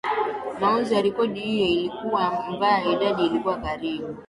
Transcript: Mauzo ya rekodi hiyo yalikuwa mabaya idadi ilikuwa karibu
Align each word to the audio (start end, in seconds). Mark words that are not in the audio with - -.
Mauzo 0.59 0.95
ya 0.95 1.01
rekodi 1.01 1.39
hiyo 1.41 1.65
yalikuwa 1.65 2.31
mabaya 2.41 2.85
idadi 2.91 3.25
ilikuwa 3.25 3.57
karibu 3.57 4.15